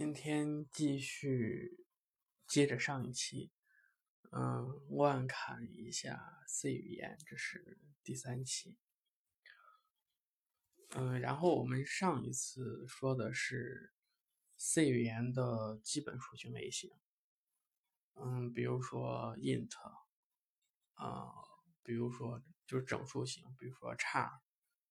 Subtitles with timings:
[0.00, 1.84] 今天继续
[2.46, 3.50] 接着上一期，
[4.32, 8.78] 嗯，乱看一下 C 语言，这是第三期。
[10.92, 13.92] 嗯，然后我们上一次说的是
[14.56, 16.90] C 语言的基本属性类型，
[18.14, 19.76] 嗯，比如说 int，
[20.94, 21.30] 啊，
[21.82, 24.30] 比如说就是整数型，比如说 char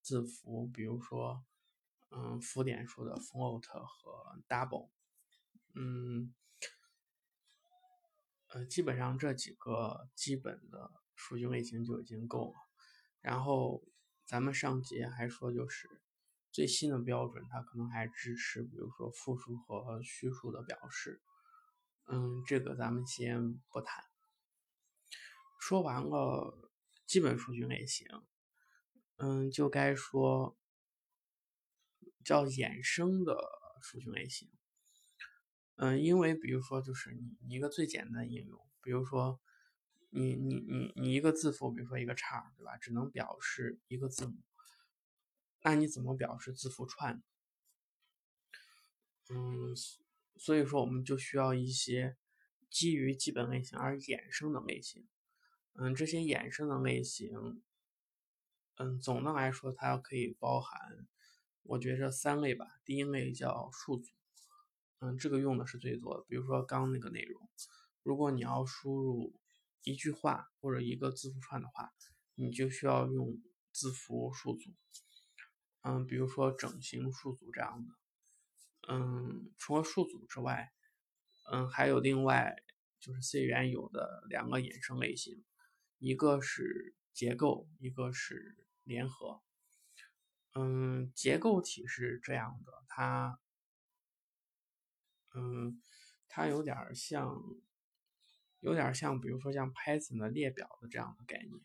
[0.00, 1.44] 字符，比如说。
[2.16, 4.90] 嗯，浮点数的 float 和 double，
[5.74, 6.32] 嗯，
[8.50, 12.58] 呃，基本上这几个基本的数据类型就已经够了。
[13.20, 13.82] 然后
[14.24, 15.88] 咱们上节还说，就是
[16.52, 21.20] 最新的标准，它可能还支持，比如说复数和虚数的表示。
[22.06, 24.04] 嗯，这个咱们先不谈。
[25.58, 26.70] 说完了
[27.06, 28.06] 基本数据类型，
[29.16, 30.56] 嗯，就该说。
[32.24, 33.36] 叫衍生的
[33.82, 34.50] 属性类型，
[35.76, 39.40] 嗯，因为比如说，就是你一个最简单的应用，比如说
[40.10, 42.78] 你你你你一个字符，比如说一个叉，对吧？
[42.78, 44.42] 只能表示一个字母，
[45.62, 47.22] 那你怎么表示字符串？
[49.28, 49.74] 嗯，
[50.36, 52.16] 所以说我们就需要一些
[52.70, 55.06] 基于基本类型而衍生的类型，
[55.74, 57.62] 嗯，这些衍生的类型，
[58.76, 61.06] 嗯，总的来说它可以包含。
[61.64, 64.12] 我觉着三类吧，第一类叫数组，
[65.00, 66.24] 嗯，这个用的是最多的。
[66.28, 67.50] 比如说刚那个内容，
[68.02, 69.34] 如果你要输入
[69.82, 71.92] 一句话或者一个字符串的话，
[72.34, 73.42] 你就需要用
[73.72, 74.70] 字符数组，
[75.82, 77.94] 嗯，比如说整形数组这样的。
[78.86, 80.70] 嗯，除了数组之外，
[81.50, 82.54] 嗯，还有另外
[83.00, 85.42] 就是 C 语言有的两个衍生类型，
[85.98, 89.43] 一个是结构，一个是联合。
[90.54, 93.40] 嗯，结构体是这样的，它，
[95.34, 95.82] 嗯，
[96.28, 97.42] 它有点像，
[98.60, 101.60] 有点像，比如说像 Python 的列表的这样的概念。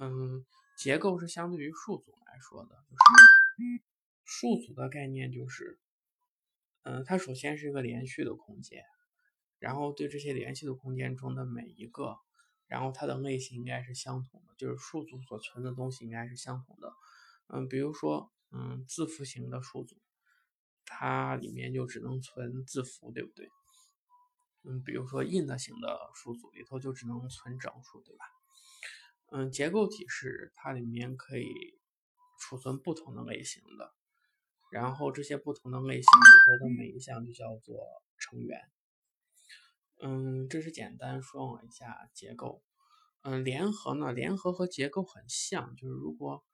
[0.00, 0.44] 嗯，
[0.76, 3.82] 结构是相对于数组来说的，就是
[4.24, 5.78] 数组的概念就是，
[6.82, 8.82] 嗯，它首先是一个连续的空间，
[9.60, 12.18] 然后对这些连续的空间中的每一个，
[12.66, 16.92] 然后它的类型应该是相同的，就是数组所存的东西应该是相同的。
[17.48, 19.96] 嗯，比如说，嗯，字符型的数组，
[20.86, 23.50] 它里面就只能存字符，对不对？
[24.62, 28.24] 嗯，比如说 int 型的数组里头就只能存整数，对吧？
[29.30, 31.78] 嗯，结构体是它里面可以
[32.38, 33.94] 储存不同的类型的，
[34.70, 38.70] 然后这些不同的类型里头的每一项就叫做成员。
[40.00, 42.62] 嗯，这是简单说了一下结构。
[43.22, 46.44] 嗯，联合呢，联合和结构很像，就是如果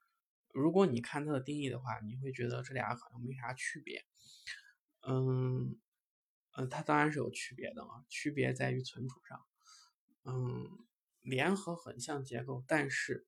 [0.53, 4.05] 如果你看它的定义的话，你会觉得这俩好像没啥区别。
[5.01, 5.79] 嗯，
[6.57, 9.45] 嗯，它当然是有区别的啊，区别在于存储上。
[10.23, 10.69] 嗯，
[11.21, 13.27] 联合很像结构，但是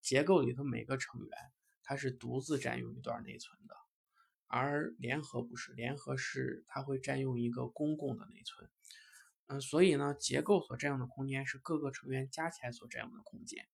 [0.00, 1.30] 结构里头每个成员
[1.82, 3.74] 它是独自占用一段内存的，
[4.46, 8.70] 而联合不是，联合是它会占用一个公共的内存。
[9.46, 13.66] 嗯，所以呢，结构所占用的空间是各个成员加起来所占用的空间，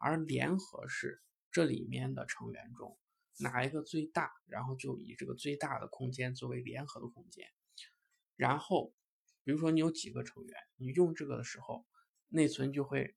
[0.00, 1.22] 而联合是。
[1.56, 2.98] 这里面的成员中
[3.38, 7.50] 哪一个最大，然后就以这个最大的空间作为联合的空间。
[8.34, 8.92] 然后，
[9.42, 11.86] 比如说你有几个成员，你用这个的时候，
[12.28, 13.16] 内存就会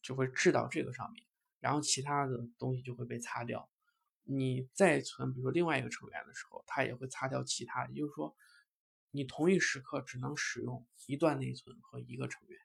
[0.00, 1.26] 就会置到这个上面，
[1.60, 3.70] 然后其他的东西就会被擦掉。
[4.22, 7.86] 你再存，比如说另外一个成员的时候，它也会擦掉其他。
[7.88, 8.34] 也就是说，
[9.10, 12.58] 你同一时刻只能使用一段内存和一个成员，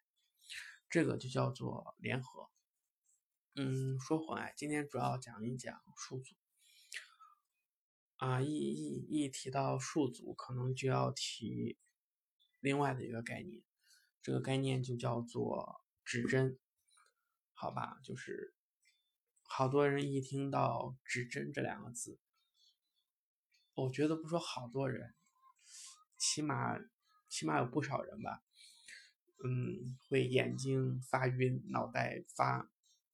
[0.90, 2.50] 这个就叫做联合。
[3.56, 6.34] 嗯，说回来，今天主要讲一讲数组。
[8.18, 11.78] 啊，一一一提到数组，可能就要提
[12.59, 13.62] 另外的一个概念，
[14.24, 16.58] 这个概念就叫做指针，
[17.53, 18.00] 好吧？
[18.03, 18.56] 就是
[19.44, 22.18] 好多人一听到指针这两个字，
[23.76, 25.14] 我觉得不说好多人，
[26.17, 26.79] 起码
[27.29, 28.41] 起码有不少人吧，
[29.46, 32.72] 嗯，会眼睛发晕，脑袋发。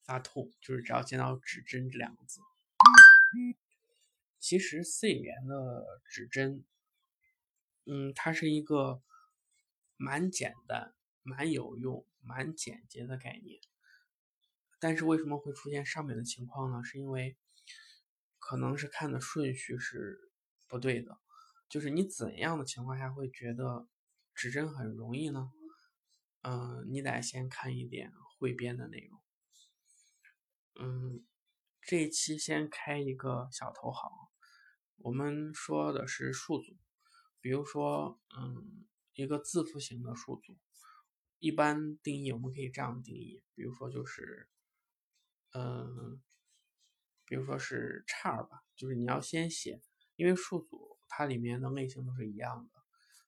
[0.09, 2.41] 发痛，就是只要见到指针这两个字。
[4.39, 6.65] 其实 C 语言的指针，
[7.85, 9.03] 嗯，它是一个
[9.97, 13.61] 蛮简单、蛮有用、蛮简洁的概念。
[14.79, 16.83] 但是为什么会出现上面的情况呢？
[16.83, 17.38] 是因为
[18.39, 20.31] 可能是看的顺序是
[20.67, 21.19] 不对的。
[21.69, 23.88] 就是你怎样的情况下会觉得
[24.33, 25.51] 指针很容易呢？
[26.41, 29.21] 嗯，你得先看一点汇编的内容。
[30.81, 31.25] 嗯，
[31.81, 34.31] 这一期先开一个小头好，
[34.95, 36.77] 我们说的是数组，
[37.41, 40.57] 比如说，嗯，一个字符型的数组，
[41.39, 44.47] 一般定义我们可以这样定义，比如说就是，
[45.53, 46.21] 嗯，
[47.25, 49.81] 比如说是叉吧，就是你要先写，
[50.15, 52.81] 因为数组它里面的类型都是一样的，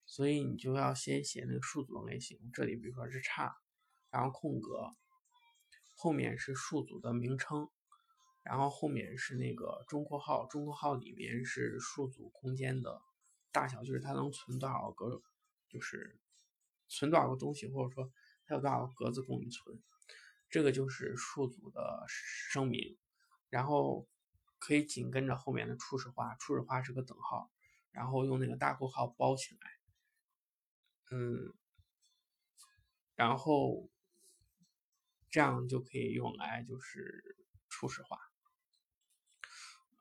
[0.05, 2.39] 所以你就要先写那个数组的类型。
[2.53, 3.57] 这里比如说是叉，
[4.09, 4.95] 然后空格，
[6.01, 7.69] 后面是数组的名称。
[8.41, 12.99] 然后后面是那个中括号，中括号里面是数组空间的
[13.51, 15.21] 大小，就是它能存多少个，
[15.69, 16.19] 就是
[16.87, 18.11] 存多少个东西，或者说
[18.47, 19.79] 它有多少个格子供你存，
[20.49, 22.97] 这个就是数组的声明。
[23.49, 24.07] 然后
[24.57, 27.51] 可以紧跟着后面的初始化，初始化是个等号，
[27.91, 29.71] 然后用那个大括号包起来，
[31.11, 31.53] 嗯，
[33.15, 33.87] 然后
[35.31, 37.35] 这样就可以用来就是
[37.69, 38.19] 初始化。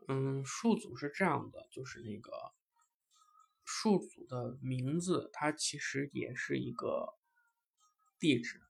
[0.08, 2.32] 嗯，数组是这样的，就是那个
[3.64, 7.14] 数组的名字，它其实也是一个
[8.18, 8.60] 地址，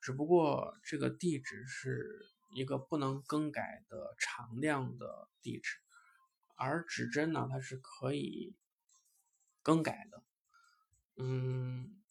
[0.00, 5.78] 只不过这个地址是一个不能更改的常量的地址，
[6.56, 8.56] 而指针呢，它是可以
[9.62, 10.24] 更改的。
[11.16, 12.02] 嗯，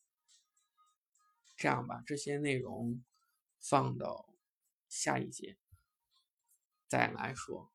[1.58, 3.04] 这样吧，这些内容
[3.64, 4.36] 放到
[4.90, 5.58] 下一节
[6.88, 7.72] 再来说。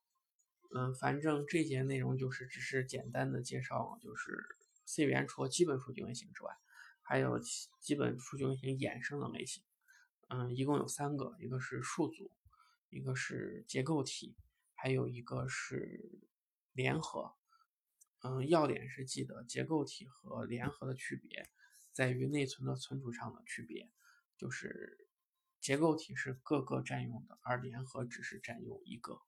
[0.74, 4.44] 嗯，反正这节内容就是只是简单的介绍，就是
[4.84, 6.54] C 语言除了基本数据类型之外，
[7.00, 7.40] 还有
[7.80, 9.64] 基本数据类型衍生的类型。
[10.28, 12.30] 嗯，一共有三个，一个是数组，
[12.90, 14.36] 一个是结构体，
[14.74, 16.20] 还有一个是
[16.72, 17.34] 联合。
[18.20, 21.48] 嗯，要点是记得结构体和联合的区别
[21.92, 23.90] 在于内存的存储上的区别，
[24.36, 25.07] 就是
[25.60, 29.20] 结构体是各个占用的，而联合只是占用一个。